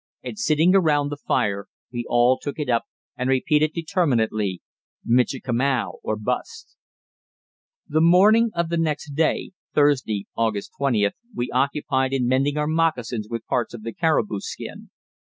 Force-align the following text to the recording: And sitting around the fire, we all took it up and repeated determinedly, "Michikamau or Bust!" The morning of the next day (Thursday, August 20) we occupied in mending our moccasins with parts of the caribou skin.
And 0.23 0.39
sitting 0.39 0.73
around 0.73 1.09
the 1.09 1.15
fire, 1.15 1.67
we 1.93 2.07
all 2.09 2.39
took 2.39 2.57
it 2.57 2.69
up 2.69 2.85
and 3.15 3.29
repeated 3.29 3.71
determinedly, 3.75 4.63
"Michikamau 5.05 5.99
or 6.01 6.15
Bust!" 6.15 6.75
The 7.87 8.01
morning 8.01 8.49
of 8.55 8.69
the 8.69 8.77
next 8.79 9.11
day 9.11 9.51
(Thursday, 9.75 10.25
August 10.35 10.71
20) 10.79 11.11
we 11.35 11.51
occupied 11.51 12.13
in 12.13 12.27
mending 12.27 12.57
our 12.57 12.65
moccasins 12.65 13.27
with 13.29 13.45
parts 13.45 13.75
of 13.75 13.83
the 13.83 13.93
caribou 13.93 14.39
skin. 14.39 14.89